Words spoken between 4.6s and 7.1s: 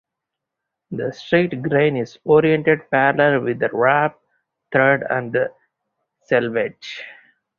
threads and the selvedge.